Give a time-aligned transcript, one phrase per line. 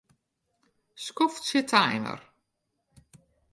[1.05, 2.19] Skoftsje timer.